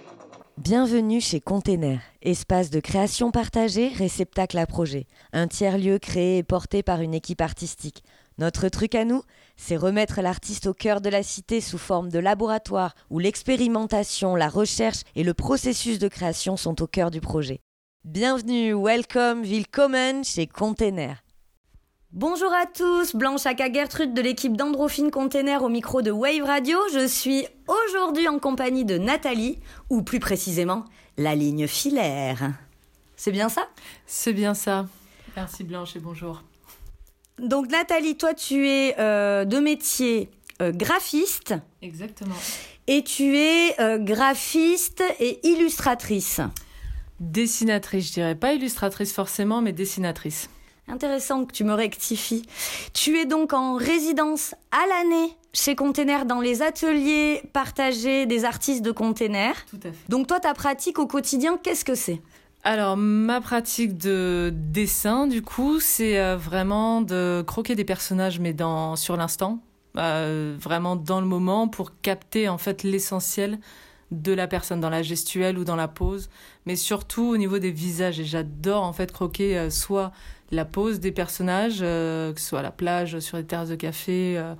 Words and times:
Bienvenue 0.60 1.20
chez 1.20 1.42
Container, 1.42 2.00
espace 2.22 2.70
de 2.70 2.80
création 2.80 3.32
partagée, 3.32 3.88
réceptacle 3.88 4.60
à 4.60 4.68
projet. 4.68 5.08
Un 5.34 5.48
tiers-lieu 5.48 5.98
créé 5.98 6.38
et 6.38 6.44
porté 6.44 6.84
par 6.84 7.02
une 7.02 7.16
équipe 7.16 7.42
artistique. 7.42 8.04
Notre 8.38 8.70
truc 8.70 8.94
à 8.94 9.04
nous, 9.04 9.24
c'est 9.58 9.76
remettre 9.76 10.22
l'artiste 10.22 10.68
au 10.68 10.76
cœur 10.76 11.02
de 11.02 11.10
la 11.10 11.24
cité 11.24 11.62
sous 11.62 11.80
forme 11.80 12.10
de 12.10 12.20
laboratoire 12.20 12.94
où 13.10 13.18
l'expérimentation, 13.18 14.36
la 14.36 14.50
recherche 14.50 15.02
et 15.16 15.24
le 15.24 15.34
processus 15.34 15.98
de 15.98 16.10
création 16.10 16.58
sont 16.58 16.84
au 16.84 16.88
cœur 16.88 17.10
du 17.10 17.22
projet. 17.22 17.60
Bienvenue, 18.06 18.76
welcome, 18.76 19.42
willkommen 19.42 20.24
chez 20.24 20.46
Container. 20.46 21.24
Bonjour 22.14 22.52
à 22.52 22.66
tous, 22.66 23.16
Blanche 23.16 23.46
Aka 23.46 23.72
Gertrude 23.72 24.14
de 24.14 24.22
l'équipe 24.22 24.58
d'Androphine 24.58 25.12
Container 25.12 25.64
au 25.64 25.70
micro 25.70 26.02
de 26.02 26.12
Wave 26.12 26.44
Radio. 26.44 26.78
Je 26.94 27.08
suis 27.08 27.48
aujourd'hui 27.68 28.28
en 28.28 28.38
compagnie 28.38 28.84
de 28.84 28.98
Nathalie, 28.98 29.60
ou 29.90 30.02
plus 30.02 30.20
précisément, 30.20 30.84
la 31.18 31.36
ligne 31.36 31.68
filaire. 31.68 32.52
C'est 33.16 33.32
bien 33.32 33.48
ça? 33.48 33.70
C'est 34.08 34.34
bien 34.34 34.54
ça. 34.54 34.88
Merci 35.38 35.64
Blanche 35.64 35.96
et 35.96 36.00
bonjour. 36.00 36.44
Donc 37.40 37.70
Nathalie, 37.70 38.18
toi 38.18 38.34
tu 38.34 38.68
es 38.68 39.00
euh, 39.00 39.46
de 39.46 39.60
métier 39.60 40.30
euh, 40.62 40.74
graphiste. 40.74 41.56
Exactement. 41.82 42.36
Et 42.88 43.06
tu 43.06 43.38
es 43.38 43.80
euh, 43.80 43.98
graphiste 43.98 45.02
et 45.22 45.48
illustratrice. 45.48 46.42
Dessinatrice, 47.22 48.10
je 48.10 48.14
dirais 48.14 48.36
pas 48.36 48.52
illustratrice 48.52 49.14
forcément, 49.14 49.62
mais 49.62 49.72
dessinatrice. 49.72 50.50
Intéressant 50.88 51.46
que 51.46 51.54
tu 51.54 51.64
me 51.64 51.74
rectifies. 51.74 52.44
Tu 52.94 53.18
es 53.18 53.26
donc 53.26 53.54
en 53.54 53.76
résidence 53.76 54.56
à 54.72 54.86
l'année 54.88 55.36
chez 55.54 55.76
Container 55.76 56.26
dans 56.26 56.42
les 56.42 56.62
ateliers 56.62 57.42
partagés 57.54 58.26
des 58.26 58.46
artistes 58.46 58.82
de 58.82 58.92
Container. 58.92 59.54
Tout 59.70 59.80
à 59.84 59.92
fait. 59.92 60.10
Donc 60.10 60.28
toi, 60.28 60.40
ta 60.40 60.54
pratique 60.54 61.00
au 61.00 61.08
quotidien, 61.08 61.58
qu'est-ce 61.62 61.86
que 61.86 61.96
c'est? 61.96 62.22
Alors, 62.64 62.96
ma 62.96 63.42
pratique 63.42 63.98
de 63.98 64.52
dessin, 64.54 65.26
du 65.26 65.42
coup, 65.42 65.80
c'est 65.80 66.20
euh, 66.20 66.38
vraiment 66.38 67.02
de 67.02 67.44
croquer 67.46 67.74
des 67.76 67.86
personnages, 67.86 68.40
mais 68.40 68.54
dans, 68.54 68.96
sur 68.96 69.18
l'instant, 69.18 69.60
euh, 69.98 70.56
vraiment 70.60 70.96
dans 70.96 71.22
le 71.22 71.26
moment, 71.26 71.68
pour 71.68 72.00
capter 72.02 72.50
en 72.50 72.60
fait 72.60 72.84
l'essentiel 72.84 73.60
de 74.12 74.34
la 74.34 74.48
personne 74.48 74.80
dans 74.82 74.90
la 74.90 75.02
gestuelle 75.04 75.58
ou 75.58 75.64
dans 75.64 75.76
la 75.78 75.88
pose, 75.88 76.30
mais 76.66 76.76
surtout 76.76 77.24
au 77.24 77.38
niveau 77.38 77.60
des 77.60 77.72
visages. 77.72 78.20
Et 78.20 78.26
j'adore 78.26 78.84
en 78.84 78.94
fait 78.94 79.12
croquer 79.12 79.58
euh, 79.58 79.70
soit 79.70 80.12
la 80.52 80.66
pose 80.66 81.00
des 81.00 81.12
personnages, 81.14 81.80
euh, 81.82 82.34
que 82.34 82.42
ce 82.42 82.48
soit 82.50 82.60
à 82.60 82.64
la 82.64 82.72
plage, 82.72 83.20
sur 83.20 83.38
les 83.38 83.46
terrasses 83.46 83.70
de 83.70 83.76
café. 83.76 84.36
euh, 84.38 84.54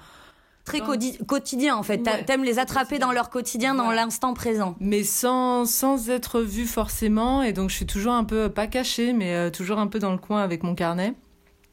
Très 0.64 0.80
Dans- 0.80 0.96
quotidien 1.28 1.76
en 1.76 1.84
fait. 1.84 2.02
Ouais, 2.08 2.24
T'aimes 2.24 2.44
les 2.44 2.60
attraper 2.60 2.86
quotidien. 2.92 3.08
dans 3.08 3.14
leur 3.14 3.30
quotidien, 3.30 3.76
dans 3.76 3.92
l'instant 3.92 4.34
présent. 4.34 4.76
mais 4.80 5.04
sans, 5.04 5.66
sans 5.66 6.10
être 6.10 6.40
vue 6.42 6.68
forcément. 6.68 7.42
Et 7.44 7.52
donc, 7.52 7.72
je 7.72 7.76
suis 7.76 7.88
toujours 7.88 8.14
un 8.14 8.24
peu, 8.24 8.48
pas 8.48 8.68
cachée, 8.68 9.12
mais 9.12 9.50
toujours 9.52 9.80
un 9.80 9.88
peu 9.88 9.98
dans 10.00 10.12
le 10.12 10.18
coin 10.20 10.42
avec 10.44 10.62
mon 10.64 10.76
carnet. 10.76 11.16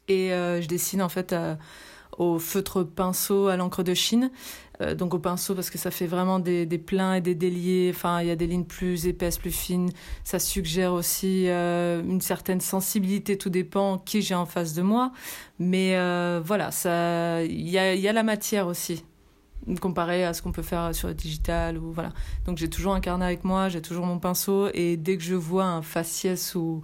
Et 0.07 0.29
je 0.31 0.67
dessine 0.67 1.03
en 1.03 1.07
fait 1.09 1.35
au 2.19 2.37
feutre 2.37 2.83
pinceau 2.83 3.47
à 3.47 3.57
l'encre 3.57 3.81
de 3.81 3.93
Chine. 3.95 4.29
Euh, 4.81 4.95
donc 4.95 5.13
au 5.13 5.19
pinceau 5.19 5.55
parce 5.55 5.69
que 5.69 5.77
ça 5.77 5.91
fait 5.91 6.07
vraiment 6.07 6.39
des, 6.39 6.65
pleins 6.77 7.15
et 7.15 7.21
des 7.21 7.35
déliés. 7.35 7.91
Enfin, 7.93 8.21
il 8.21 8.27
y 8.27 8.31
a 8.31 8.35
des 8.35 8.47
lignes 8.47 8.65
plus 8.65 9.07
épaisses, 9.07 9.37
plus 9.37 9.51
fines. 9.51 9.89
Ça 10.23 10.37
suggère 10.37 10.93
aussi 10.93 11.45
euh, 11.47 12.01
une 12.03 12.21
certaine 12.21 12.61
sensibilité. 12.61 13.37
Tout 13.37 13.49
dépend 13.49 13.97
qui 13.97 14.21
j'ai 14.21 14.35
en 14.35 14.45
face 14.45 14.73
de 14.73 14.81
moi. 14.81 15.11
Mais 15.57 15.95
euh, 15.95 16.41
voilà, 16.43 16.71
ça, 16.71 17.43
il 17.43 17.69
y 17.69 17.77
a, 17.77 17.95
il 17.95 18.01
y 18.01 18.07
a 18.07 18.13
la 18.13 18.23
matière 18.23 18.67
aussi 18.67 19.03
comparé 19.81 20.23
à 20.23 20.33
ce 20.33 20.41
qu'on 20.41 20.53
peut 20.53 20.63
faire 20.63 20.95
sur 20.95 21.09
le 21.09 21.13
digital 21.13 21.77
ou 21.77 21.91
voilà. 21.91 22.13
Donc 22.45 22.57
j'ai 22.57 22.69
toujours 22.69 22.93
un 22.93 23.01
carnet 23.01 23.25
avec 23.25 23.43
moi, 23.43 23.69
j'ai 23.69 23.81
toujours 23.81 24.05
mon 24.05 24.17
pinceau 24.17 24.69
et 24.73 24.97
dès 24.97 25.17
que 25.17 25.23
je 25.23 25.35
vois 25.35 25.65
un 25.65 25.81
faciès 25.81 26.55
ou 26.55 26.81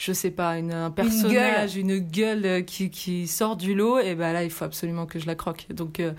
je 0.00 0.14
sais 0.14 0.30
pas 0.30 0.56
une, 0.56 0.72
un 0.72 0.90
personnage, 0.90 1.76
une 1.76 1.98
gueule, 1.98 2.46
euh, 2.46 2.62
qui, 2.62 2.88
qui 2.88 3.28
sort 3.28 3.56
du 3.56 3.74
lot, 3.74 3.98
et 3.98 4.14
ben 4.14 4.32
là 4.32 4.42
il 4.42 4.50
faut 4.50 4.64
absolument 4.64 5.04
que 5.04 5.18
je 5.18 5.26
la 5.26 5.34
croque. 5.34 5.66
Donc 5.70 6.00
euh, 6.00 6.12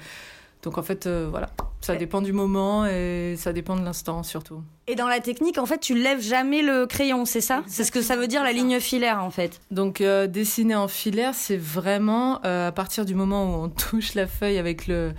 donc 0.61 0.77
en 0.77 0.83
fait 0.83 1.07
euh, 1.07 1.27
voilà, 1.31 1.49
ça 1.81 1.95
dépend 1.95 2.21
du 2.21 2.31
moment 2.33 2.85
et 2.85 3.35
ça 3.37 3.53
dépend 3.53 3.75
de 3.75 3.83
l'instant 3.83 4.23
surtout. 4.23 4.61
Et 4.87 4.95
dans 4.95 5.07
la 5.07 5.19
technique, 5.19 5.57
en 5.57 5.65
fait, 5.65 5.79
tu 5.79 5.95
lèves 5.97 6.21
jamais 6.21 6.61
le 6.61 6.85
crayon, 6.85 7.25
c'est 7.25 7.41
ça? 7.41 7.63
C'est 7.67 7.83
ce 7.83 7.91
que 7.91 8.01
ça 8.01 8.15
veut 8.15 8.27
dire 8.27 8.43
la 8.43 8.51
ligne 8.51 8.79
filaire 8.79 9.23
en 9.23 9.29
fait. 9.31 9.59
Donc 9.71 10.01
euh, 10.01 10.27
dessiner 10.27 10.75
en 10.75 10.87
filaire, 10.87 11.33
c'est 11.33 11.57
vraiment 11.57 12.39
euh, 12.45 12.67
à 12.67 12.71
partir 12.71 13.05
du 13.05 13.15
moment 13.15 13.45
où 13.45 13.63
on 13.63 13.69
touche 13.89 14.13
la 14.15 14.27
feuille 14.27 14.57
avec 14.57 14.87
le 14.87 15.13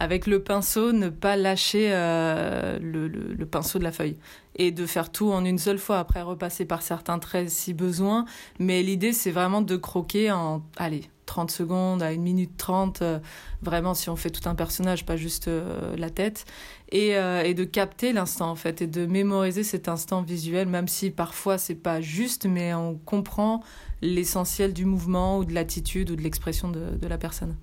avec 0.00 0.26
le 0.26 0.42
pinceau, 0.42 0.92
ne 0.92 1.10
pas 1.10 1.36
lâcher 1.36 1.90
euh, 1.92 2.78
le, 2.80 3.08
le- 3.08 3.34
le 3.34 3.46
pinceau 3.46 3.78
de 3.78 3.84
la 3.84 3.92
feuille 3.92 4.16
et 4.56 4.70
de 4.70 4.86
faire 4.86 5.12
tout 5.12 5.30
en 5.30 5.44
une 5.44 5.58
seule 5.58 5.78
fois. 5.78 5.98
Après 5.98 6.22
repasser 6.22 6.64
par 6.64 6.82
certains 6.82 7.18
traits 7.18 7.50
si 7.50 7.74
besoin, 7.74 8.24
mais 8.58 8.82
l'idée 8.82 9.12
c'est 9.12 9.30
vraiment 9.30 9.60
de 9.60 9.76
croquer 9.76 10.30
en 10.32 10.62
allez 10.78 11.02
30 11.32 11.50
secondes 11.50 12.02
à 12.02 12.08
1 12.08 12.18
minute 12.18 12.58
30 12.58 13.00
euh, 13.00 13.18
vraiment 13.62 13.94
si 13.94 14.10
on 14.10 14.16
fait 14.16 14.28
tout 14.28 14.46
un 14.48 14.54
personnage 14.54 15.06
pas 15.06 15.16
juste 15.16 15.48
euh, 15.48 15.96
la 15.96 16.10
tête 16.10 16.44
et, 16.90 17.16
euh, 17.16 17.42
et 17.42 17.54
de 17.54 17.64
capter 17.64 18.12
l'instant 18.12 18.50
en 18.50 18.54
fait 18.54 18.82
et 18.82 18.86
de 18.86 19.06
mémoriser 19.06 19.64
cet 19.64 19.88
instant 19.88 20.20
visuel 20.20 20.68
même 20.68 20.88
si 20.88 21.10
parfois 21.10 21.56
c'est 21.56 21.74
pas 21.74 22.02
juste 22.02 22.44
mais 22.44 22.74
on 22.74 22.96
comprend 22.96 23.62
l'essentiel 24.02 24.74
du 24.74 24.84
mouvement 24.84 25.38
ou 25.38 25.44
de 25.46 25.54
l'attitude 25.54 26.10
ou 26.10 26.16
de 26.16 26.22
l'expression 26.22 26.68
de, 26.68 26.96
de 27.00 27.06
la 27.06 27.18
personne. 27.18 27.56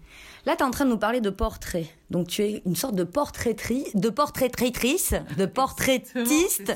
Là, 0.45 0.55
tu 0.55 0.63
es 0.63 0.65
en 0.65 0.71
train 0.71 0.85
de 0.85 0.89
nous 0.89 0.97
parler 0.97 1.19
de 1.19 1.29
portrait. 1.29 1.85
Donc 2.11 2.27
tu 2.29 2.41
es 2.43 2.61
une 2.65 2.77
sorte 2.77 2.95
de 2.95 3.03
portraitri- 3.03 3.91
de 3.93 4.07
portraitrice, 4.09 5.13
de 5.37 5.45
portraitiste, 5.59 6.73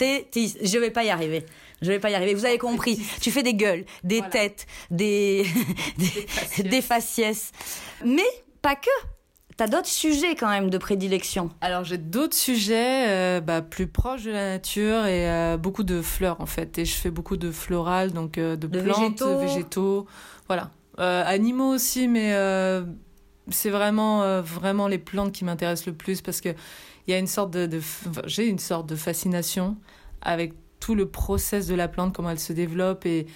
Je 0.00 0.78
vais 0.78 0.90
pas 0.90 1.04
y 1.04 1.10
arriver. 1.10 1.44
Je 1.82 1.88
vais 1.90 1.98
pas 1.98 2.10
y 2.10 2.14
arriver. 2.14 2.34
Vous 2.34 2.44
avez 2.46 2.58
compris. 2.58 3.00
Tu 3.20 3.30
fais 3.30 3.42
des 3.42 3.54
gueules, 3.54 3.84
des 4.02 4.16
Voilà. 4.18 4.30
têtes, 4.30 4.66
des 4.90 5.44
des, 5.98 6.06
faciès. 6.06 6.66
des 6.68 6.82
faciès. 6.82 7.52
Mais 8.04 8.22
pas 8.62 8.76
que. 8.76 8.88
T'as 9.56 9.68
d'autres 9.68 9.86
sujets 9.86 10.34
quand 10.34 10.48
même 10.48 10.68
de 10.68 10.78
prédilection. 10.78 11.48
Alors 11.60 11.84
j'ai 11.84 11.96
d'autres 11.98 12.34
sujets 12.34 13.08
euh, 13.08 13.40
bah, 13.40 13.62
plus 13.62 13.86
proches 13.86 14.24
de 14.24 14.32
la 14.32 14.48
nature 14.54 15.06
et 15.06 15.30
euh, 15.30 15.56
beaucoup 15.56 15.84
de 15.84 16.02
fleurs 16.02 16.40
en 16.40 16.46
fait. 16.46 16.76
Et 16.78 16.84
je 16.84 16.92
fais 16.94 17.10
beaucoup 17.12 17.36
de 17.36 17.52
floral, 17.52 18.10
donc 18.10 18.36
euh, 18.36 18.56
de, 18.56 18.66
De 18.66 18.80
plantes, 18.80 19.20
végétaux. 19.22 19.38
végétaux, 19.38 20.06
voilà. 20.48 20.70
Euh, 20.98 21.22
animaux 21.24 21.72
aussi, 21.72 22.08
mais 22.08 22.34
euh, 22.34 22.82
c'est 23.48 23.70
vraiment 23.70 24.24
euh, 24.24 24.42
vraiment 24.42 24.88
les 24.88 24.98
plantes 24.98 25.30
qui 25.30 25.44
m'intéressent 25.44 25.86
le 25.86 25.92
plus 25.94 26.20
parce 26.20 26.40
que 26.40 26.48
il 27.06 27.10
y 27.10 27.14
a 27.14 27.18
une 27.18 27.26
sorte 27.26 27.52
de, 27.52 27.80
j'ai 28.26 28.46
une 28.46 28.58
sorte 28.58 28.88
de 28.88 28.96
fascination 28.96 29.76
avec 30.20 30.54
tout 30.80 30.94
le 30.94 31.08
process 31.08 31.66
de 31.66 31.74
la 31.74 31.88
plante, 31.88 32.14
comment 32.14 32.30
elle 32.30 32.38
se 32.38 32.52
développe 32.52 33.06
et, 33.06 33.26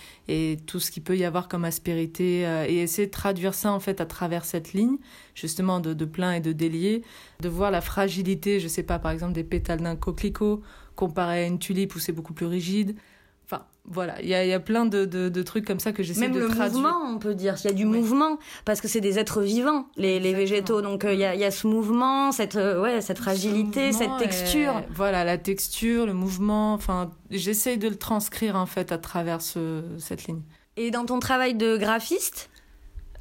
tout 0.66 0.80
ce 0.80 0.90
qu'il 0.90 1.02
peut 1.02 1.16
y 1.16 1.24
avoir 1.24 1.48
comme 1.48 1.64
aspérité 1.64 2.46
euh, 2.46 2.66
et 2.68 2.76
essayer 2.76 3.06
de 3.06 3.12
traduire 3.12 3.54
ça 3.54 3.72
en 3.72 3.80
fait 3.80 4.02
à 4.02 4.06
travers 4.06 4.44
cette 4.44 4.74
ligne 4.74 4.98
justement 5.34 5.80
de, 5.80 5.94
de 5.94 6.04
plein 6.04 6.32
et 6.32 6.40
de 6.40 6.52
déliés, 6.52 7.02
de 7.40 7.48
voir 7.48 7.70
la 7.70 7.80
fragilité, 7.80 8.60
je 8.60 8.68
sais 8.68 8.82
pas, 8.82 8.98
par 8.98 9.12
exemple 9.12 9.32
des 9.32 9.44
pétales 9.44 9.80
d'un 9.80 9.96
coquelicot 9.96 10.60
comparé 10.94 11.44
à 11.44 11.46
une 11.46 11.58
tulipe 11.58 11.94
où 11.94 11.98
c'est 11.98 12.12
beaucoup 12.12 12.34
plus 12.34 12.46
rigide. 12.46 12.96
Enfin, 13.50 13.64
voilà, 13.86 14.20
il 14.20 14.28
y 14.28 14.34
a, 14.34 14.44
y 14.44 14.52
a 14.52 14.60
plein 14.60 14.84
de, 14.84 15.06
de, 15.06 15.30
de 15.30 15.42
trucs 15.42 15.64
comme 15.64 15.80
ça 15.80 15.92
que 15.92 16.02
j'essaie 16.02 16.20
Même 16.20 16.32
de 16.32 16.40
le 16.40 16.48
traduire. 16.48 16.82
mouvement, 16.82 16.98
on 17.14 17.18
peut 17.18 17.34
dire. 17.34 17.54
Il 17.64 17.68
y 17.68 17.70
a 17.70 17.72
du 17.72 17.86
Ouais. 17.86 17.96
mouvement 17.96 18.38
parce 18.66 18.82
que 18.82 18.88
c'est 18.88 19.00
des 19.00 19.18
êtres 19.18 19.40
vivants, 19.40 19.86
les, 19.96 20.20
les 20.20 20.34
végétaux. 20.34 20.82
Donc 20.82 21.06
euh, 21.06 21.14
il 21.14 21.20
y, 21.20 21.24
a, 21.24 21.34
y 21.34 21.44
a 21.44 21.50
ce 21.50 21.66
mouvement, 21.66 22.30
cette 22.30 22.56
euh, 22.56 22.78
ouais, 22.82 23.00
cette 23.00 23.16
fragilité, 23.18 23.92
Ce 23.92 24.00
cette 24.00 24.16
texture. 24.18 24.82
Voilà, 24.94 25.24
la 25.24 25.38
texture, 25.38 26.04
le 26.04 26.12
mouvement, 26.12 26.74
enfin, 26.74 27.10
j'essaye 27.30 27.78
de 27.78 27.88
le 27.88 27.96
transcrire 27.96 28.54
en 28.56 28.66
fait 28.66 28.92
à 28.92 28.98
travers 28.98 29.40
ce- 29.40 29.82
cette 29.98 30.26
ligne. 30.26 30.42
Et 30.76 30.90
dans 30.90 31.06
ton 31.06 31.18
travail 31.18 31.54
de 31.54 31.78
graphiste, 31.78 32.50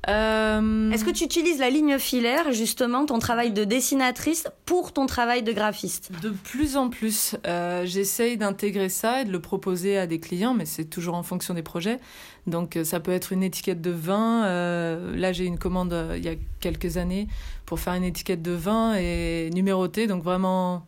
Euh, 0.09 0.91
est-ce 0.91 1.03
que 1.03 1.11
tu 1.11 1.23
utilises 1.25 1.59
la 1.59 1.69
ligne 1.69 1.97
filaire, 1.97 2.53
justement, 2.53 3.05
ton 3.05 3.19
travail 3.19 3.51
de 3.51 3.63
dessinatrice, 3.63 4.47
pour 4.65 4.93
ton 4.93 5.05
travail 5.05 5.43
de 5.43 5.51
graphiste? 5.51 6.11
De 6.21 6.29
plus 6.29 6.77
en 6.77 6.89
plus, 6.89 7.35
euh, 7.45 7.85
j'essaye 7.85 8.37
d'intégrer 8.37 8.89
ça 8.89 9.21
et 9.21 9.25
de 9.25 9.31
le 9.31 9.41
proposer 9.41 9.97
à 9.97 10.07
des 10.07 10.19
clients, 10.19 10.53
mais 10.53 10.65
c'est 10.65 10.85
toujours 10.85 11.15
en 11.15 11.23
fonction 11.23 11.53
des 11.53 11.63
projets. 11.63 11.99
Donc 12.45 12.77
euh, 12.77 12.83
ça 12.85 12.99
peut 12.99 13.11
être 13.11 13.33
une 13.33 13.43
étiquette 13.43 13.81
de 13.81 13.91
vin. 13.91 14.45
euh, 14.45 15.15
là, 15.15 15.33
j'ai 15.33 15.45
une 15.45 15.59
commande 15.59 15.95
il 16.15 16.23
y 16.23 16.29
a 16.29 16.35
quelques 16.61 16.97
années 16.97 17.27
pour 17.65 17.79
faire 17.79 17.93
une 17.93 18.05
étiquette 18.05 18.41
de 18.41 18.51
vin 18.51 18.93
et 18.95 19.49
numérotée, 19.53 20.07
donc 20.07 20.23
vraiment 20.23 20.85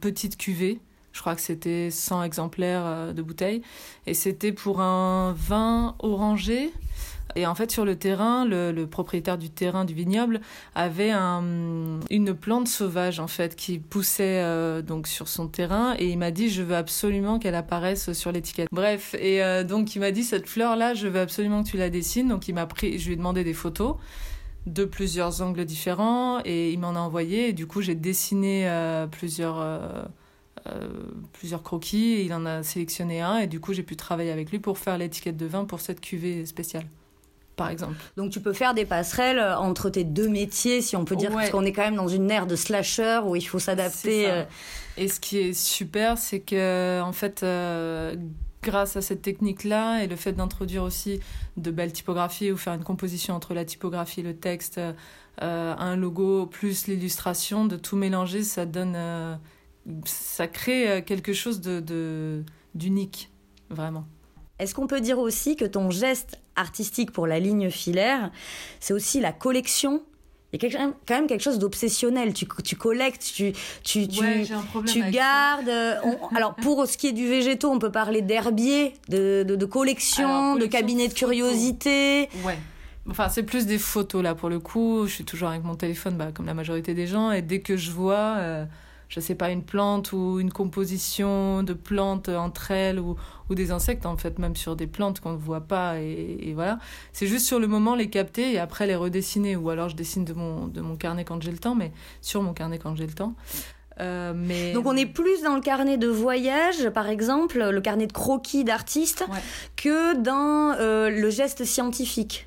petite 0.00 0.36
cuvée. 0.36 0.80
Je 1.12 1.20
crois 1.20 1.36
que 1.36 1.40
c'était 1.40 1.90
100 1.90 2.24
exemplaires 2.24 3.14
de 3.14 3.22
bouteilles. 3.22 3.62
Et 4.06 4.14
c'était 4.14 4.52
pour 4.52 4.80
un 4.80 5.32
vin 5.32 5.94
orangé 6.00 6.72
Et 7.36 7.46
en 7.46 7.54
fait, 7.54 7.70
sur 7.70 7.84
le 7.84 7.96
terrain, 7.96 8.44
le, 8.44 8.84
propriétaire 8.86 9.38
du 9.38 9.50
terrain 9.50 9.84
du 9.84 9.94
vignoble 9.94 10.40
avait 10.74 11.10
un, 11.10 12.00
une 12.10 12.34
plante 12.34 12.68
sauvage 12.68 13.20
en 13.20 13.28
fait 13.28 13.56
qui 13.56 13.78
poussait 13.78 14.42
euh, 14.42 14.82
donc 14.82 15.06
sur 15.06 15.28
son 15.28 15.48
terrain 15.48 15.94
et 15.98 16.08
il 16.08 16.18
m'a 16.18 16.30
dit 16.30 16.50
je 16.50 16.62
veux 16.62 16.74
absolument 16.74 17.38
qu'elle 17.38 17.54
apparaisse 17.54 18.12
sur 18.12 18.32
l'étiquette. 18.32 18.68
Bref, 18.72 19.14
et 19.18 19.42
euh, 19.42 19.64
donc 19.64 19.94
il 19.94 20.00
m'a 20.00 20.10
dit 20.10 20.24
cette 20.24 20.48
fleur 20.48 20.76
là, 20.76 20.94
je 20.94 21.08
veux 21.08 21.20
absolument 21.20 21.62
que 21.62 21.68
tu 21.68 21.76
la 21.76 21.90
dessines. 21.90 22.28
Donc 22.28 22.48
il 22.48 22.54
m'a 22.54 22.66
pris, 22.66 22.98
je 22.98 23.06
lui 23.06 23.14
ai 23.14 23.16
demandé 23.16 23.44
des 23.44 23.54
photos 23.54 23.96
de 24.66 24.84
plusieurs 24.84 25.40
angles 25.42 25.64
différents 25.64 26.40
et 26.44 26.72
il 26.72 26.78
m'en 26.78 26.90
a 26.90 26.98
envoyé. 26.98 27.48
Et 27.48 27.52
du 27.52 27.66
coup, 27.66 27.80
j'ai 27.80 27.94
dessiné 27.94 28.68
euh, 28.68 29.06
plusieurs 29.06 29.64
plusieurs 31.32 31.62
croquis 31.62 32.22
il 32.22 32.34
en 32.34 32.44
a 32.44 32.62
sélectionné 32.62 33.22
un 33.22 33.38
et 33.38 33.46
du 33.46 33.60
coup 33.60 33.72
j'ai 33.72 33.82
pu 33.82 33.96
travailler 33.96 34.30
avec 34.30 34.50
lui 34.50 34.58
pour 34.58 34.76
faire 34.76 34.98
l'étiquette 34.98 35.38
de 35.38 35.46
vin 35.46 35.64
pour 35.64 35.80
cette 35.80 36.02
cuvée 36.02 36.44
spéciale 36.44 36.84
par 37.60 37.68
exemple. 37.68 37.96
Donc 38.16 38.30
tu 38.30 38.40
peux 38.40 38.54
faire 38.54 38.72
des 38.72 38.86
passerelles 38.86 39.38
euh, 39.38 39.58
entre 39.58 39.90
tes 39.90 40.02
deux 40.02 40.30
métiers, 40.30 40.80
si 40.80 40.96
on 40.96 41.04
peut 41.04 41.14
dire, 41.14 41.30
parce 41.30 41.50
qu'on 41.50 41.64
est 41.66 41.72
quand 41.72 41.82
même 41.82 41.96
dans 41.96 42.08
une 42.08 42.30
ère 42.30 42.46
de 42.46 42.56
slasher 42.56 43.20
où 43.26 43.36
il 43.36 43.46
faut 43.46 43.58
s'adapter. 43.58 44.30
Euh. 44.30 44.44
Et 44.96 45.08
ce 45.08 45.20
qui 45.20 45.36
est 45.36 45.52
super, 45.52 46.16
c'est 46.16 46.40
que 46.40 47.02
en 47.02 47.12
fait, 47.12 47.42
euh, 47.42 48.16
grâce 48.62 48.96
à 48.96 49.02
cette 49.02 49.20
technique-là 49.20 50.02
et 50.02 50.06
le 50.06 50.16
fait 50.16 50.32
d'introduire 50.32 50.82
aussi 50.82 51.20
de 51.58 51.70
belles 51.70 51.92
typographies 51.92 52.50
ou 52.50 52.56
faire 52.56 52.72
une 52.72 52.82
composition 52.82 53.34
entre 53.34 53.52
la 53.52 53.66
typographie, 53.66 54.22
le 54.22 54.34
texte, 54.34 54.80
un 55.38 55.96
logo 55.96 56.46
plus 56.46 56.86
l'illustration, 56.86 57.66
de 57.66 57.76
tout 57.76 57.96
mélanger, 57.96 58.42
ça 58.42 58.64
donne, 58.64 59.38
ça 60.06 60.48
crée 60.48 61.02
quelque 61.06 61.34
chose 61.34 61.60
de 61.60 62.42
d'unique, 62.74 63.30
vraiment. 63.68 64.06
Est-ce 64.58 64.74
qu'on 64.74 64.86
peut 64.86 65.00
dire 65.00 65.18
aussi 65.18 65.56
que 65.56 65.64
ton 65.64 65.90
geste 65.90 66.39
artistique 66.56 67.12
pour 67.12 67.26
la 67.26 67.38
ligne 67.38 67.70
filaire, 67.70 68.30
c'est 68.80 68.92
aussi 68.92 69.20
la 69.20 69.32
collection 69.32 70.02
il 70.52 70.62
y 70.62 70.76
a 70.76 70.90
quand 71.06 71.14
même 71.14 71.26
quelque 71.28 71.42
chose 71.42 71.58
d'obsessionnel. 71.58 72.32
Tu, 72.32 72.46
tu 72.64 72.74
collectes, 72.74 73.22
tu, 73.22 73.52
tu, 73.84 74.08
tu, 74.08 74.22
tu 74.84 75.10
gardes. 75.10 75.68
Euh, 75.68 75.94
alors, 76.34 76.54
pour 76.56 76.86
ce 76.86 76.96
qui 76.98 77.06
est 77.06 77.12
du 77.12 77.28
végétaux, 77.28 77.70
on 77.70 77.78
peut 77.78 77.92
parler 77.92 78.20
d'herbier, 78.20 78.94
de, 79.08 79.44
de, 79.46 79.54
de 79.54 79.64
collection, 79.64 80.56
de 80.56 80.66
cabinet 80.66 81.06
de 81.06 81.14
curiosité. 81.14 82.28
Ouais. 82.44 82.58
Enfin, 83.08 83.28
c'est 83.28 83.44
plus 83.44 83.66
des 83.66 83.78
photos 83.78 84.22
là 84.22 84.34
pour 84.34 84.48
le 84.48 84.58
coup. 84.58 85.06
Je 85.06 85.12
suis 85.12 85.24
toujours 85.24 85.48
avec 85.50 85.62
mon 85.62 85.76
téléphone, 85.76 86.16
bah, 86.16 86.30
comme 86.34 86.46
la 86.46 86.54
majorité 86.54 86.94
des 86.94 87.06
gens, 87.06 87.30
et 87.30 87.42
dès 87.42 87.60
que 87.60 87.76
je 87.76 87.90
vois. 87.92 88.36
Euh, 88.38 88.64
je 89.10 89.18
sais 89.18 89.34
pas, 89.34 89.50
une 89.50 89.64
plante 89.64 90.12
ou 90.12 90.38
une 90.38 90.52
composition 90.52 91.64
de 91.64 91.72
plantes 91.72 92.28
entre 92.28 92.70
elles 92.70 93.00
ou, 93.00 93.16
ou 93.50 93.54
des 93.56 93.72
insectes, 93.72 94.06
en 94.06 94.16
fait, 94.16 94.38
même 94.38 94.54
sur 94.54 94.76
des 94.76 94.86
plantes 94.86 95.18
qu'on 95.18 95.32
ne 95.32 95.36
voit 95.36 95.62
pas. 95.62 95.98
Et, 95.98 96.52
voilà. 96.54 96.78
C'est 97.12 97.26
juste 97.26 97.44
sur 97.44 97.58
le 97.58 97.66
moment 97.66 97.96
les 97.96 98.08
capter 98.08 98.52
et 98.52 98.58
après 98.58 98.86
les 98.86 98.94
redessiner. 98.94 99.56
Ou 99.56 99.68
alors 99.68 99.88
je 99.88 99.96
dessine 99.96 100.24
de 100.24 100.32
mon, 100.32 100.68
de 100.68 100.80
mon 100.80 100.96
carnet 100.96 101.24
quand 101.24 101.42
j'ai 101.42 101.50
le 101.50 101.58
temps, 101.58 101.74
mais 101.74 101.92
sur 102.22 102.40
mon 102.42 102.54
carnet 102.54 102.78
quand 102.78 102.94
j'ai 102.94 103.06
le 103.06 103.12
temps. 103.12 103.34
Euh, 103.98 104.32
mais... 104.34 104.72
Donc 104.72 104.86
on 104.86 104.96
est 104.96 105.06
plus 105.06 105.42
dans 105.42 105.56
le 105.56 105.60
carnet 105.60 105.98
de 105.98 106.06
voyage, 106.06 106.88
par 106.90 107.08
exemple, 107.08 107.68
le 107.68 107.80
carnet 107.80 108.06
de 108.06 108.12
croquis 108.12 108.62
d'artiste, 108.62 109.24
que 109.74 110.16
dans 110.16 110.76
euh, 110.78 111.10
le 111.10 111.30
geste 111.30 111.64
scientifique. 111.64 112.46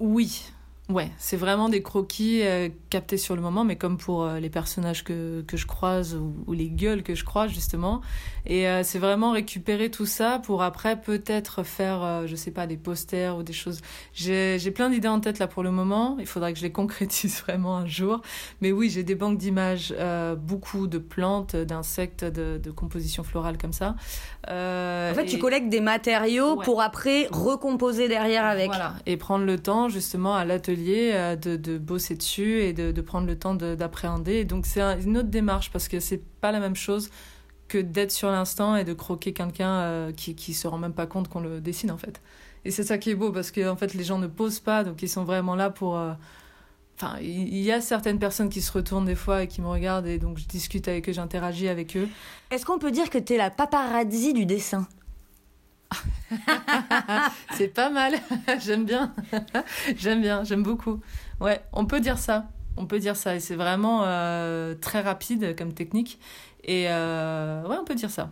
Oui, 0.00 0.44
Ouais, 0.90 1.10
c'est 1.16 1.38
vraiment 1.38 1.70
des 1.70 1.82
croquis 1.82 2.42
euh, 2.42 2.68
captés 2.90 3.16
sur 3.16 3.34
le 3.34 3.40
moment, 3.40 3.64
mais 3.64 3.76
comme 3.76 3.96
pour 3.96 4.24
euh, 4.24 4.38
les 4.38 4.50
personnages 4.50 5.02
que, 5.02 5.40
que 5.46 5.56
je 5.56 5.66
croise 5.66 6.14
ou, 6.14 6.52
les 6.52 6.68
gueules 6.68 7.02
que 7.02 7.14
je 7.14 7.24
croise 7.24 7.50
justement. 7.50 8.02
Et 8.44 8.68
euh, 8.68 8.82
c'est 8.82 8.98
vraiment 8.98 9.32
récupérer 9.32 9.90
tout 9.90 10.04
ça 10.04 10.40
pour 10.44 10.62
après 10.62 11.00
peut-être 11.00 11.62
faire, 11.62 12.26
je 12.26 12.36
sais 12.36 12.50
pas, 12.50 12.66
des 12.66 12.76
posters 12.76 13.38
ou 13.38 13.42
des 13.42 13.54
choses. 13.54 13.80
J'ai 14.12 14.58
plein 14.72 14.90
d'idées 14.90 15.08
en 15.08 15.20
tête 15.20 15.38
là 15.38 15.46
pour 15.46 15.62
le 15.62 15.70
moment. 15.70 16.18
Il 16.20 16.26
faudrait 16.26 16.52
que 16.52 16.58
je 16.58 16.64
les 16.64 16.72
concrétise 16.72 17.40
vraiment 17.40 17.78
un 17.78 17.86
jour. 17.86 18.20
Mais 18.60 18.70
oui, 18.70 18.90
j'ai 18.90 19.04
des 19.04 19.14
banques 19.14 19.38
d'images, 19.38 19.94
beaucoup 20.36 20.86
de 20.86 20.98
plantes, 20.98 21.56
d'insectes, 21.56 22.26
de, 22.26 22.60
de 22.62 22.70
compositions 22.70 23.24
florales 23.24 23.56
comme 23.56 23.72
ça. 23.72 23.94
en 24.46 25.14
fait, 25.14 25.24
tu 25.26 25.38
collectes 25.38 25.70
des 25.70 25.80
matériaux 25.80 26.56
pour 26.56 26.82
après 26.82 27.26
recomposer 27.32 28.06
derrière 28.06 28.44
avec. 28.44 28.66
Voilà, 28.66 28.96
et 29.06 29.16
prendre 29.16 29.46
le 29.46 29.58
temps 29.58 29.88
justement 29.88 30.34
à 30.34 30.44
l'atelier 30.44 30.73
euh, 30.78 31.36
de, 31.36 31.56
de, 31.56 31.78
bosser 31.78 32.14
dessus 32.14 32.60
et 32.60 32.72
de, 32.72 32.92
de 32.92 33.00
prendre 33.00 33.26
le 33.26 33.38
temps 33.38 33.54
d'appréhender. 33.54 34.44
Donc 34.44 34.66
c'est 34.66 34.80
une 34.80 35.18
autre 35.18 35.28
démarche 35.28 35.70
parce 35.70 35.88
que 35.88 36.00
c'est 36.00 36.22
pas 36.40 36.52
la 36.52 36.60
même 36.60 36.76
chose 36.76 37.10
que 37.68 37.78
d'être 37.78 38.12
sur 38.12 38.30
l'instant 38.30 38.76
et 38.76 38.84
de 38.84 38.92
croquer 38.92 39.32
quelqu'un 39.32 39.70
euh, 39.70 40.12
qui, 40.12 40.34
qui 40.34 40.54
se 40.54 40.68
rend 40.68 40.78
même 40.78 40.92
pas 40.92 41.06
compte 41.06 41.28
qu'on 41.28 41.40
le 41.40 41.60
dessine 41.60 41.90
en 41.90 41.98
fait. 41.98 42.20
Et 42.64 42.70
c'est 42.70 42.84
ça 42.84 42.98
qui 42.98 43.10
est 43.10 43.14
beau 43.14 43.32
parce 43.32 43.50
que 43.50 43.68
en 43.68 43.76
fait 43.76 43.94
les 43.94 44.04
gens 44.04 44.18
ne 44.18 44.26
posent 44.26 44.60
pas 44.60 44.84
donc 44.84 45.02
ils 45.02 45.08
sont 45.08 45.24
vraiment 45.24 45.54
là 45.54 45.70
pour. 45.70 45.96
Euh, 45.96 46.12
enfin, 46.96 47.18
il 47.20 47.58
y 47.58 47.72
a 47.72 47.80
certaines 47.80 48.18
personnes 48.18 48.48
qui 48.48 48.62
se 48.62 48.72
retournent 48.72 49.06
des 49.06 49.14
fois 49.14 49.42
et 49.42 49.48
qui 49.48 49.60
me 49.60 49.68
regardent 49.68 50.06
et 50.06 50.18
donc 50.18 50.38
je 50.38 50.46
discute 50.46 50.88
avec 50.88 51.08
eux, 51.08 51.12
j'interagis 51.12 51.68
avec 51.68 51.96
eux. 51.96 52.08
Est-ce 52.50 52.64
qu'on 52.64 52.78
peut 52.78 52.92
dire 52.92 53.10
que 53.10 53.18
tu 53.18 53.34
es 53.34 53.36
la 53.36 53.50
paparazzi 53.50 54.32
du 54.32 54.46
dessin? 54.46 54.86
c'est 57.54 57.68
pas 57.68 57.90
mal. 57.90 58.14
j'aime 58.60 58.84
bien. 58.84 59.14
j'aime 59.96 60.20
bien. 60.20 60.44
J'aime 60.44 60.62
beaucoup. 60.62 61.00
Ouais, 61.40 61.62
on 61.72 61.86
peut 61.86 62.00
dire 62.00 62.18
ça. 62.18 62.46
On 62.76 62.86
peut 62.86 62.98
dire 62.98 63.16
ça. 63.16 63.36
Et 63.36 63.40
c'est 63.40 63.56
vraiment 63.56 64.02
euh, 64.04 64.74
très 64.74 65.00
rapide 65.00 65.56
comme 65.56 65.72
technique. 65.72 66.18
Et 66.64 66.86
euh, 66.88 67.62
ouais, 67.66 67.76
on 67.80 67.84
peut 67.84 67.94
dire 67.94 68.10
ça. 68.10 68.30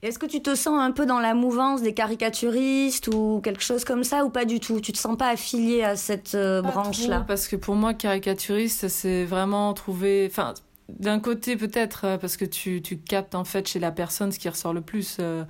Est-ce 0.00 0.20
que 0.20 0.26
tu 0.26 0.40
te 0.40 0.54
sens 0.54 0.78
un 0.78 0.92
peu 0.92 1.06
dans 1.06 1.18
la 1.18 1.34
mouvance 1.34 1.82
des 1.82 1.92
caricaturistes 1.92 3.08
ou 3.08 3.40
quelque 3.42 3.62
chose 3.62 3.84
comme 3.84 4.04
ça 4.04 4.24
ou 4.24 4.30
pas 4.30 4.44
du 4.44 4.60
tout? 4.60 4.80
Tu 4.80 4.92
te 4.92 4.98
sens 4.98 5.16
pas 5.16 5.30
affilié 5.30 5.82
à 5.82 5.96
cette 5.96 6.36
euh, 6.36 6.62
branche-là? 6.62 7.24
Parce 7.26 7.48
que 7.48 7.56
pour 7.56 7.74
moi, 7.74 7.94
caricaturiste, 7.94 8.86
c'est 8.86 9.24
vraiment 9.24 9.74
trouver. 9.74 10.28
Enfin, 10.30 10.54
d'un 10.88 11.20
côté 11.20 11.56
peut-être 11.56 12.18
parce 12.20 12.36
que 12.36 12.44
tu, 12.44 12.82
tu 12.82 12.98
captes 12.98 13.34
en 13.34 13.44
fait 13.44 13.68
chez 13.68 13.78
la 13.78 13.92
personne 13.92 14.32
ce 14.32 14.38
qui 14.38 14.48
ressort 14.48 14.72
le 14.72 14.80
plus. 14.80 15.18
Euh, 15.20 15.44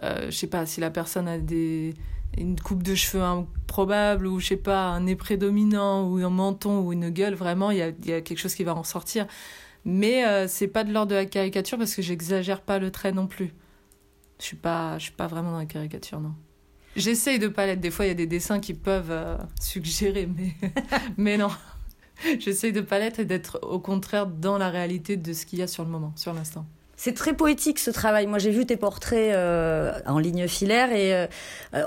je 0.00 0.30
sais 0.30 0.46
pas, 0.46 0.66
si 0.66 0.80
la 0.80 0.90
personne 0.90 1.28
a 1.28 1.38
des, 1.38 1.94
une 2.38 2.58
coupe 2.58 2.82
de 2.82 2.94
cheveux 2.94 3.22
improbable 3.22 4.26
ou 4.26 4.40
je 4.40 4.48
sais 4.48 4.56
pas, 4.56 4.86
un 4.86 5.00
nez 5.00 5.16
prédominant 5.16 6.08
ou 6.08 6.18
un 6.18 6.30
menton 6.30 6.80
ou 6.80 6.92
une 6.92 7.10
gueule, 7.10 7.34
vraiment, 7.34 7.70
il 7.70 7.78
y 7.78 7.82
a, 7.82 7.92
y 8.04 8.12
a 8.12 8.20
quelque 8.20 8.38
chose 8.38 8.54
qui 8.54 8.64
va 8.64 8.74
en 8.74 8.84
sortir. 8.84 9.26
Mais 9.84 10.26
euh, 10.26 10.46
c'est 10.48 10.68
pas 10.68 10.84
de 10.84 10.92
l'ordre 10.92 11.10
de 11.10 11.16
la 11.16 11.26
caricature 11.26 11.76
parce 11.76 11.94
que 11.94 12.02
j'exagère 12.02 12.60
pas 12.60 12.78
le 12.78 12.90
trait 12.90 13.12
non 13.12 13.26
plus. 13.26 13.52
Je 14.38 14.44
suis 14.44 14.56
pas, 14.56 14.98
je 14.98 15.04
suis 15.04 15.12
pas 15.12 15.26
vraiment 15.26 15.52
dans 15.52 15.58
la 15.58 15.66
caricature, 15.66 16.20
non. 16.20 16.34
J'essaye 16.94 17.38
de 17.38 17.48
pas 17.48 17.66
l'être. 17.66 17.80
Des 17.80 17.90
fois, 17.90 18.04
il 18.04 18.08
y 18.08 18.12
a 18.12 18.14
des 18.14 18.26
dessins 18.26 18.60
qui 18.60 18.74
peuvent 18.74 19.10
euh, 19.10 19.36
suggérer, 19.60 20.26
mais, 20.26 20.54
mais 21.16 21.36
non. 21.36 21.48
J'essaye 22.38 22.72
de 22.72 22.80
pas 22.80 22.98
l'être 22.98 23.20
et 23.20 23.24
d'être 23.24 23.58
au 23.62 23.78
contraire 23.78 24.26
dans 24.26 24.58
la 24.58 24.70
réalité 24.70 25.16
de 25.16 25.32
ce 25.32 25.46
qu'il 25.46 25.58
y 25.58 25.62
a 25.62 25.66
sur 25.66 25.84
le 25.84 25.90
moment, 25.90 26.12
sur 26.16 26.32
l'instant. 26.32 26.66
C'est 27.04 27.14
très 27.14 27.34
poétique 27.34 27.80
ce 27.80 27.90
travail. 27.90 28.28
Moi, 28.28 28.38
j'ai 28.38 28.52
vu 28.52 28.64
tes 28.64 28.76
portraits 28.76 29.34
euh, 29.34 29.92
en 30.06 30.20
ligne 30.20 30.46
filaire 30.46 30.92
et 30.92 31.12
euh, 31.12 31.26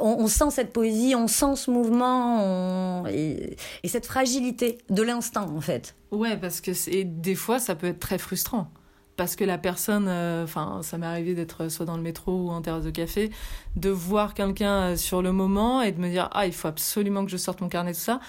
on, 0.02 0.28
sent 0.28 0.52
cette 0.52 0.74
poésie, 0.74 1.16
on 1.16 1.28
sent 1.28 1.56
ce 1.56 1.72
mouvement 1.72 3.06
et, 3.08 3.56
cette 3.86 4.08
fragilité 4.08 4.80
de 4.90 5.02
l'instant, 5.04 5.50
en 5.56 5.62
fait. 5.62 5.96
Ouais, 6.12 6.36
parce 6.36 6.60
que 6.60 6.72
des 7.04 7.36
fois, 7.36 7.60
ça 7.60 7.76
peut 7.76 7.88
être 7.88 8.00
très 8.00 8.18
frustrant. 8.18 8.70
Parce 9.16 9.38
que 9.38 9.46
la 9.46 9.58
personne, 9.58 10.08
euh, 10.10 10.44
enfin, 10.44 10.82
ça 10.84 10.98
m'est 10.98 11.06
arrivé 11.06 11.34
d'être 11.34 11.70
soit 11.70 11.86
dans 11.86 11.96
le 11.96 12.04
métro 12.04 12.34
ou 12.34 12.50
en 12.50 12.62
terrasse 12.62 12.84
de 12.84 12.92
café, 12.92 13.32
de 13.78 13.90
voir 13.90 14.34
quelqu'un 14.34 14.98
sur 14.98 15.22
le 15.22 15.32
moment 15.32 15.82
et 15.82 15.94
de 15.94 16.02
me 16.02 16.10
dire 16.10 16.30
ah 16.34 16.46
il 16.46 16.52
faut 16.52 16.68
absolument 16.68 17.24
que 17.24 17.32
je 17.32 17.38
sorte 17.38 17.62
mon 17.62 17.70
carnet 17.70 17.94
de 17.94 17.96
ça 17.96 18.20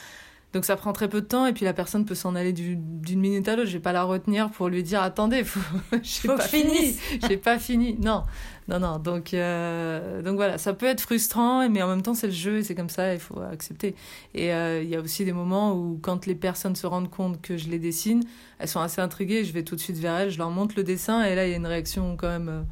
donc 0.57 0.65
ça 0.65 0.77
prend 0.77 0.95
très 0.95 1.07
peu 1.07 1.21
de 1.21 1.27
temps 1.27 1.45
et 1.45 1.53
puis 1.53 1.67
la 1.67 1.75
personne 1.75 2.07
peut 2.07 2.15
s'en 2.15 2.35
aller 2.35 2.55
d'une 2.55 3.21
minute 3.21 3.47
à 3.47 3.57
l'autre. 3.57 3.69
Je 3.69 3.75
vais 3.75 3.83
pas 3.83 3.93
la 3.93 4.05
retenir 4.05 4.51
pour 4.51 4.69
lui 4.69 4.83
dire 4.83 5.03
attendez, 5.03 5.45
faut, 5.45 5.61
j'ai 6.03 6.29
pas 6.29 6.39
fini, 6.41 6.97
j'ai 7.29 7.37
pas 7.37 7.59
fini. 7.59 7.99
Non, 8.01 8.23
non, 8.67 8.81
non. 8.81 8.99
Donc 8.99 9.35
euh, 9.35 10.23
donc 10.23 10.37
voilà, 10.37 10.57
ça 10.57 10.73
peut 10.73 10.87
être 10.87 11.03
frustrant, 11.03 11.69
mais 11.69 11.83
en 11.83 11.89
même 11.89 12.01
temps 12.01 12.15
c'est 12.15 12.29
le 12.29 12.33
jeu 12.33 12.57
et 12.57 12.63
c'est 12.63 12.75
comme 12.75 12.89
ça, 12.89 13.13
il 13.13 13.21
faut 13.21 13.39
accepter. 13.39 13.95
Et 14.33 14.51
euh, 14.55 14.83
il 14.83 14.89
y 14.89 14.97
a 14.97 15.01
aussi 15.01 15.27
des 15.27 15.35
moments 15.35 15.75
où 15.75 15.99
quand 16.01 16.25
les 16.25 16.35
personnes 16.35 16.75
se 16.75 16.87
rendent 16.87 17.11
compte 17.11 17.43
que 17.43 17.59
je 17.59 17.69
les 17.69 17.79
dessine, 17.79 18.23
elles 18.59 18.69
sont 18.69 18.81
assez 18.81 19.03
intriguées. 19.03 19.45
Je 19.45 19.53
vais 19.53 19.63
tout 19.63 19.77
de 19.77 19.81
suite 19.81 19.99
vers 19.99 20.17
elles, 20.17 20.31
je 20.31 20.39
leur 20.39 20.49
montre 20.49 20.75
le 20.79 20.85
dessin 20.85 21.23
et 21.23 21.35
là 21.35 21.47
il 21.47 21.51
y 21.51 21.53
a 21.55 21.59
une 21.59 21.67
réaction 21.67 22.17
quand 22.17 22.29
même. 22.29 22.49
Euh, 22.49 22.63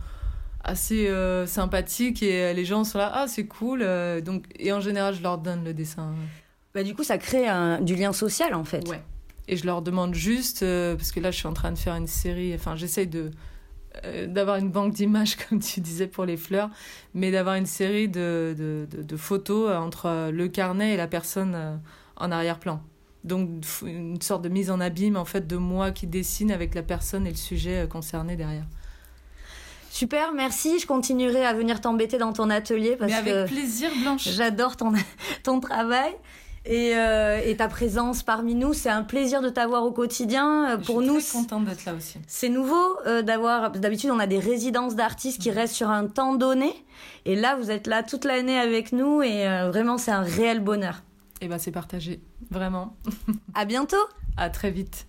assez 0.67 1.12
sympathique 1.47 2.23
et 2.23 2.55
les 2.55 2.64
gens 2.64 2.85
sont 2.85 2.97
là 2.97 3.12
ah 3.12 3.26
c'est 3.29 3.45
cool 3.45 3.87
donc 4.25 4.47
et 4.59 4.73
en 4.73 4.81
général 4.81 5.14
je 5.14 5.23
leur 5.23 5.37
donne 5.37 5.62
le 5.62 5.75
dessin 5.75 6.14
bah, 6.75 6.83
du 6.83 6.95
coup, 6.95 7.04
ça 7.04 7.19
crée 7.19 7.47
un, 7.47 7.81
du 7.81 7.95
lien 7.95 8.12
social, 8.12 8.52
en 8.54 8.64
fait. 8.64 8.87
Ouais. 8.88 9.00
Et 9.47 9.57
je 9.57 9.64
leur 9.64 9.81
demande 9.81 10.14
juste, 10.14 10.62
euh, 10.62 10.97
parce 10.97 11.12
que 11.12 11.21
là, 11.21 11.31
je 11.31 11.37
suis 11.37 11.47
en 11.47 11.52
train 11.52 11.71
de 11.71 11.78
faire 11.78 11.95
une 11.95 12.07
série, 12.07 12.54
enfin, 12.54 12.76
j'essaye 12.76 13.07
de 13.07 13.31
euh, 14.04 14.26
d'avoir 14.26 14.57
une 14.57 14.71
banque 14.71 14.93
d'images, 14.93 15.37
comme 15.49 15.61
tu 15.61 15.81
disais, 15.81 16.09
pour 16.09 16.25
les 16.25 16.37
fleurs, 16.37 16.71
mais 17.14 17.31
d'avoir 17.31 17.54
une 17.54 17.66
série 17.66 18.09
de, 18.09 18.54
de, 18.59 19.02
de, 19.02 19.16
photos 19.16 19.71
entre 19.71 20.31
le 20.31 20.49
carnet 20.49 20.95
et 20.95 20.97
la 20.97 21.07
personne 21.07 21.54
euh, 21.54 21.76
en 22.16 22.33
arrière-plan. 22.33 22.83
Donc, 23.23 23.49
une 23.87 24.21
sorte 24.21 24.43
de 24.43 24.49
mise 24.49 24.71
en 24.71 24.81
abîme, 24.81 25.16
en 25.16 25.25
fait, 25.25 25.47
de 25.47 25.57
moi 25.57 25.93
qui 25.93 26.07
dessine 26.07 26.50
avec 26.50 26.75
la 26.75 26.83
personne 26.83 27.26
et 27.26 27.31
le 27.31 27.37
sujet 27.37 27.87
concerné 27.88 28.37
derrière. 28.37 28.66
Super, 29.90 30.33
merci. 30.33 30.81
Je 30.81 30.87
continuerai 30.87 31.47
à 31.47 31.54
venir 31.54 31.81
t'embêter 31.81 32.19
dans 32.19 32.33
ton 32.33 32.50
atelier 32.50 32.97
parce 32.97 33.12
Mais 33.12 33.31
avec 33.31 33.50
plaisir, 33.50 33.90
Blanche. 34.02 34.28
J'adore 34.28 34.76
ton, 34.76 34.93
ton 35.45 35.61
travail. 35.61 36.12
Et, 36.64 36.97
euh, 36.97 37.40
et, 37.44 37.56
ta 37.56 37.68
présence 37.68 38.23
parmi 38.23 38.54
nous. 38.54 38.73
C'est 38.73 38.90
un 38.90 39.02
plaisir 39.02 39.42
de 39.42 39.49
t'avoir 39.49 39.85
au 39.85 39.92
quotidien. 39.92 40.71
Euh, 40.71 40.78
pour 40.78 41.02
nous, 41.02 41.21
je 41.21 41.25
suis 41.25 41.38
contente 41.38 41.64
d'être 41.64 41.85
là 41.85 41.94
aussi. 41.94 42.18
C'est 42.26 42.49
nouveau 42.49 42.99
euh, 43.06 43.23
d'avoir. 43.23 43.71
D'habitude, 43.71 44.11
on 44.11 44.18
a 44.18 44.26
des 44.26 44.38
résidences 44.38 44.94
d'artistes 44.94 45.40
qui 45.40 45.50
restent 45.50 45.75
sur 45.75 45.90
un 45.90 46.06
temps 46.06 46.35
donné, 46.35 46.73
et 47.25 47.37
là, 47.37 47.56
vous 47.56 47.71
êtes 47.71 47.87
là 47.87 48.02
toute 48.02 48.25
l'année 48.25 48.59
avec 48.59 48.92
nous, 48.92 49.23
et 49.23 49.44
vraiment, 49.68 49.99
c'est 49.99 50.12
un 50.12 50.23
réel 50.23 50.61
bonheur. 50.61 51.02
Et 51.40 51.47
eh 51.47 51.49
ben, 51.49 51.59
c'est 51.59 51.73
partagé, 51.73 52.21
vraiment. 52.50 52.97
à 53.54 53.64
bientôt. 53.64 53.97
À 54.37 54.50
très 54.50 54.71
vite. 54.71 55.06